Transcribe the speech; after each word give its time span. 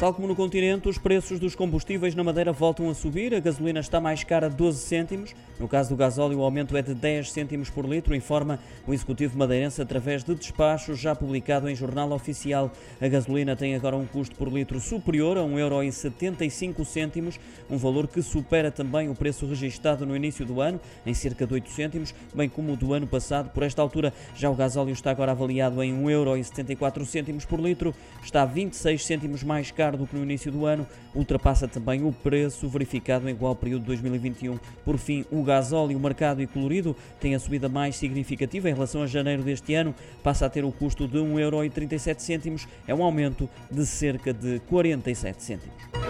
Tal 0.00 0.12
como 0.12 0.26
no 0.26 0.34
continente, 0.34 0.88
os 0.88 0.98
preços 0.98 1.38
dos 1.38 1.54
combustíveis 1.54 2.16
na 2.16 2.24
Madeira 2.24 2.52
voltam 2.52 2.90
a 2.90 2.94
subir. 2.94 3.32
A 3.32 3.38
gasolina 3.38 3.78
está 3.78 4.00
mais 4.00 4.24
cara 4.24 4.50
12 4.50 4.80
cêntimos. 4.80 5.34
No 5.58 5.68
caso 5.68 5.90
do 5.90 5.96
gasóleo, 5.96 6.40
o 6.40 6.42
aumento 6.42 6.76
é 6.76 6.82
de 6.82 6.92
10 6.94 7.30
cêntimos 7.30 7.70
por 7.70 7.86
litro, 7.86 8.12
informa 8.12 8.58
o 8.88 8.92
Executivo 8.92 9.38
madeirense 9.38 9.80
através 9.80 10.24
de 10.24 10.34
despacho 10.34 10.96
já 10.96 11.14
publicado 11.14 11.70
em 11.70 11.76
jornal 11.76 12.10
oficial. 12.10 12.72
A 13.00 13.06
gasolina 13.06 13.54
tem 13.54 13.76
agora 13.76 13.96
um 13.96 14.04
custo 14.04 14.34
por 14.34 14.48
litro 14.48 14.80
superior 14.80 15.38
a 15.38 15.42
1,75€, 15.42 17.38
um 17.70 17.78
valor 17.78 18.08
que 18.08 18.20
supera 18.20 18.72
também 18.72 19.08
o 19.08 19.14
preço 19.14 19.46
registado 19.46 20.04
no 20.04 20.16
início 20.16 20.44
do 20.44 20.60
ano, 20.60 20.80
em 21.06 21.14
cerca 21.14 21.46
de 21.46 21.54
8 21.54 21.70
cêntimos, 21.70 22.12
bem 22.34 22.48
como 22.48 22.72
o 22.72 22.76
do 22.76 22.92
ano 22.92 23.06
passado. 23.06 23.50
Por 23.50 23.62
esta 23.62 23.80
altura, 23.80 24.12
já 24.34 24.50
o 24.50 24.56
gasóleo 24.56 24.92
está 24.92 25.12
agora 25.12 25.30
avaliado 25.30 25.80
em 25.84 25.96
1,74€ 26.04 27.46
por 27.46 27.60
litro, 27.60 27.94
está 28.24 28.44
26 28.44 29.06
cêntimos 29.06 29.44
mais 29.44 29.70
caro 29.70 29.93
do 29.96 30.06
que 30.06 30.16
no 30.16 30.22
início 30.22 30.50
do 30.50 30.66
ano, 30.66 30.86
ultrapassa 31.14 31.68
também 31.68 32.04
o 32.04 32.12
preço 32.12 32.68
verificado 32.68 33.28
em 33.28 33.32
igual 33.32 33.54
período 33.54 33.82
de 33.82 33.86
2021. 33.88 34.58
Por 34.84 34.98
fim, 34.98 35.24
o 35.30 35.42
gasóleo 35.42 35.98
marcado 35.98 36.42
e 36.42 36.46
colorido 36.46 36.96
tem 37.20 37.34
a 37.34 37.38
subida 37.38 37.68
mais 37.68 37.96
significativa 37.96 38.68
em 38.68 38.74
relação 38.74 39.02
a 39.02 39.06
janeiro 39.06 39.42
deste 39.42 39.74
ano, 39.74 39.94
passa 40.22 40.46
a 40.46 40.50
ter 40.50 40.64
o 40.64 40.72
custo 40.72 41.06
de 41.06 41.18
1,37€, 41.18 42.66
é 42.86 42.94
um 42.94 43.02
aumento 43.02 43.48
de 43.70 43.84
cerca 43.86 44.32
de 44.32 44.60
47 44.60 45.42
cêntimos. 45.42 46.03